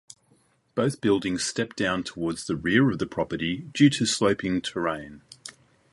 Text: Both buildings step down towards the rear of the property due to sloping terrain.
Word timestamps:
Both 0.73 0.99
buildings 0.99 1.45
step 1.45 1.75
down 1.75 2.03
towards 2.03 2.45
the 2.47 2.55
rear 2.55 2.89
of 2.89 2.97
the 2.97 3.05
property 3.05 3.69
due 3.71 3.91
to 3.91 4.07
sloping 4.07 4.59
terrain. 4.59 5.21